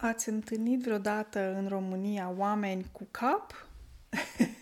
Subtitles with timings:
[0.00, 3.66] Ați întâlnit vreodată în România oameni cu cap?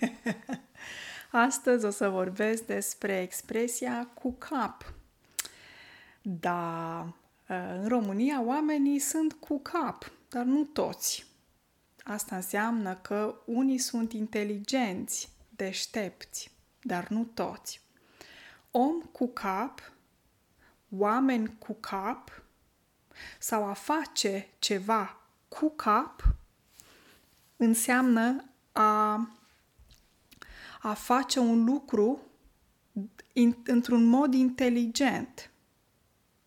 [1.31, 4.93] Astăzi o să vorbesc despre expresia cu cap.
[6.23, 6.99] Da,
[7.47, 11.27] în România oamenii sunt cu cap, dar nu toți.
[12.03, 16.51] Asta înseamnă că unii sunt inteligenți, deștepți,
[16.83, 17.81] dar nu toți.
[18.71, 19.93] Om cu cap,
[20.99, 22.43] oameni cu cap
[23.39, 25.21] sau a face ceva
[25.61, 26.23] cu cap
[27.57, 29.13] înseamnă a,
[30.83, 32.21] a face un lucru
[33.33, 35.51] in, într-un mod inteligent,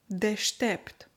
[0.05, 1.09] deștept.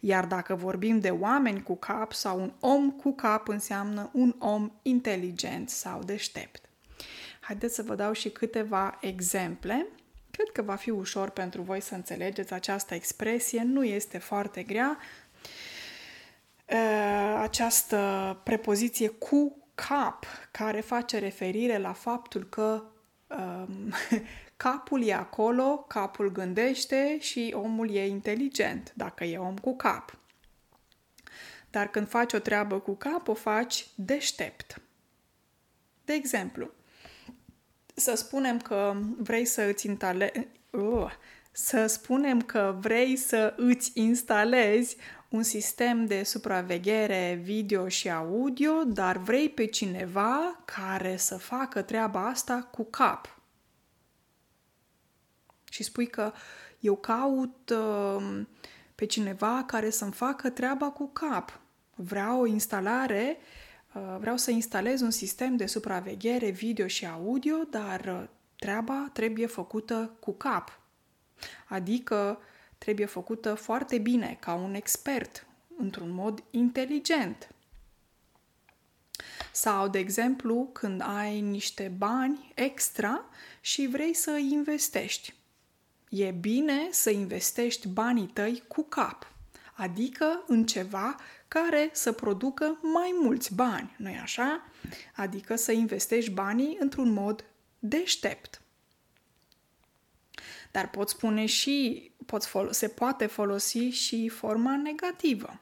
[0.00, 4.72] Iar dacă vorbim de oameni cu cap sau un om cu cap, înseamnă un om
[4.82, 6.68] inteligent sau deștept.
[7.40, 9.86] Haideți să vă dau și câteva exemple.
[10.30, 14.98] Cred că va fi ușor pentru voi să înțelegeți această expresie, nu este foarte grea,
[17.40, 22.82] această prepoziție cu cap, care face referire la faptul că
[23.26, 23.92] um,
[24.56, 30.16] capul e acolo, capul gândește și omul e inteligent, dacă e om cu cap.
[31.70, 34.80] Dar când faci o treabă cu cap, o faci deștept.
[36.04, 36.70] De exemplu,
[37.94, 40.48] să spunem că vrei să îți instale...
[40.70, 41.12] Uh,
[41.52, 44.96] să spunem că vrei să îți instalezi
[45.28, 52.26] un sistem de supraveghere video și audio, dar vrei pe cineva care să facă treaba
[52.26, 53.40] asta cu cap.
[55.70, 56.32] Și spui că
[56.80, 58.40] eu caut uh,
[58.94, 61.60] pe cineva care să-mi facă treaba cu cap.
[61.94, 63.36] Vreau o instalare,
[63.94, 69.46] uh, vreau să instalez un sistem de supraveghere video și audio, dar uh, treaba trebuie
[69.46, 70.81] făcută cu cap.
[71.68, 72.38] Adică
[72.78, 77.48] trebuie făcută foarte bine, ca un expert, într-un mod inteligent.
[79.52, 83.24] Sau, de exemplu, când ai niște bani extra
[83.60, 85.34] și vrei să îi investești.
[86.08, 89.32] E bine să investești banii tăi cu cap,
[89.74, 91.16] adică în ceva
[91.48, 94.64] care să producă mai mulți bani, nu-i așa?
[95.16, 97.44] Adică să investești banii într-un mod
[97.78, 98.61] deștept.
[100.72, 105.60] Dar pot spune și, pot fol- se poate folosi și forma negativă.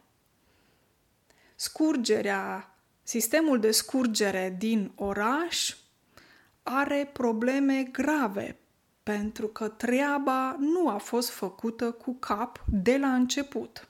[1.54, 5.74] Scurgerea, sistemul de scurgere din oraș
[6.62, 8.58] are probleme grave
[9.02, 13.88] pentru că treaba nu a fost făcută cu cap de la început.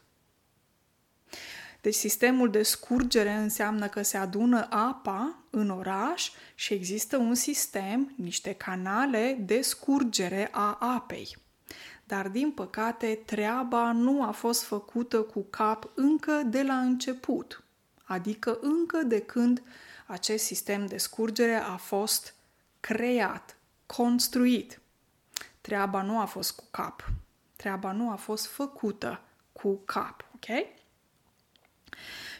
[1.80, 8.12] Deci sistemul de scurgere înseamnă că se adună apa în oraș și există un sistem,
[8.16, 11.36] niște canale de scurgere a apei.
[12.04, 17.62] Dar, din păcate, treaba nu a fost făcută cu cap încă de la început,
[18.04, 19.62] adică încă de când
[20.06, 22.34] acest sistem de scurgere a fost
[22.80, 24.80] creat, construit.
[25.60, 27.10] Treaba nu a fost cu cap.
[27.56, 29.20] Treaba nu a fost făcută
[29.52, 30.46] cu cap, ok?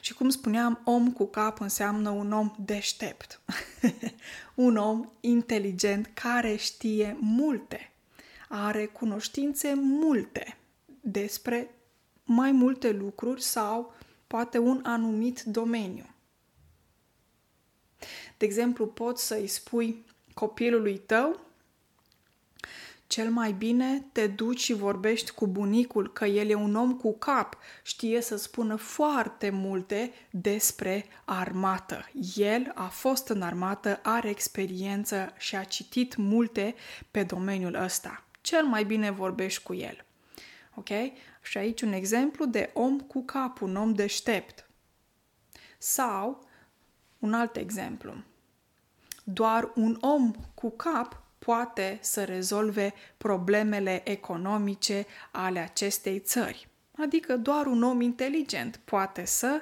[0.00, 3.41] Și cum spuneam, om cu cap înseamnă un om deștept,
[4.54, 7.93] un om inteligent care știe multe,
[8.48, 10.56] are cunoștințe multe
[11.00, 11.75] despre
[12.25, 13.94] mai multe lucruri sau
[14.26, 16.06] poate un anumit domeniu.
[18.37, 20.04] De exemplu, poți să-i spui
[20.34, 21.41] copilului tău
[23.10, 27.19] cel mai bine te duci și vorbești cu bunicul că el e un om cu
[27.19, 32.10] cap, știe să spună foarte multe despre armată.
[32.34, 36.75] El a fost în armată, are experiență și a citit multe
[37.10, 38.25] pe domeniul ăsta.
[38.41, 40.04] Cel mai bine vorbești cu el.
[40.75, 40.88] Ok?
[41.42, 44.71] Și aici un exemplu de om cu cap, un om deștept.
[45.78, 46.47] Sau
[47.19, 48.15] un alt exemplu.
[49.25, 56.69] Doar un om cu cap poate să rezolve problemele economice ale acestei țări.
[56.97, 59.60] Adică doar un om inteligent poate să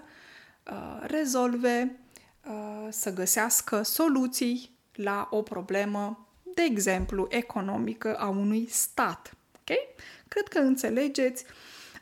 [0.70, 1.98] uh, rezolve,
[2.46, 9.32] uh, să găsească soluții la o problemă, de exemplu, economică a unui stat.
[9.60, 9.94] Okay?
[10.28, 11.44] Cred că înțelegeți.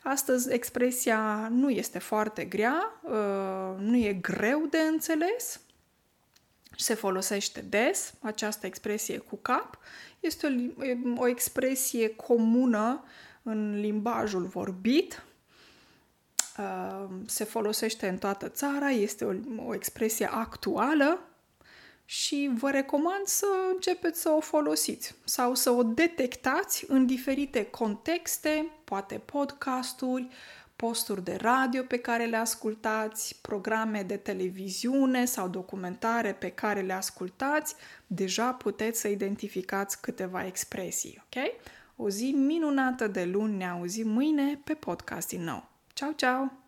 [0.02, 5.61] Astăzi expresia nu este foarte grea, uh, nu e greu de înțeles,
[6.76, 9.78] se folosește des, această expresie cu cap.
[10.20, 10.74] Este
[11.16, 13.04] o, o expresie comună
[13.42, 15.24] în limbajul vorbit,
[16.58, 19.32] uh, se folosește în toată țara, este o,
[19.66, 21.20] o expresie actuală
[22.04, 28.70] și vă recomand să începeți să o folosiți sau să o detectați în diferite contexte,
[28.84, 30.28] poate podcasturi,
[30.76, 36.93] posturi de radio pe care le ascultați, programe de televiziune sau documentare pe care le
[36.93, 37.75] ascultați,
[38.06, 41.44] deja puteți să identificați câteva expresii, ok?
[41.96, 45.69] O zi minunată de luni, ne auzim mâine pe podcast din nou.
[45.93, 46.65] Ciao, ciao!